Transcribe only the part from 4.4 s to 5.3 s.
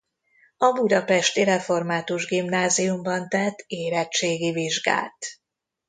vizsgát.